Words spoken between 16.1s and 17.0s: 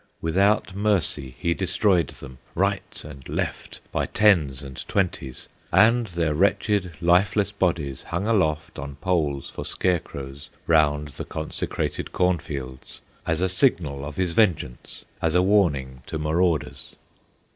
marauders.